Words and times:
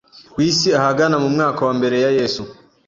ku 0.33 0.37
isi 0.49 0.69
ahagana 0.79 1.15
mu 1.23 1.29
mwaka 1.35 1.59
wa 1.67 1.73
mbere 1.79 1.95
ya 2.03 2.09
Yesu. 2.17 2.41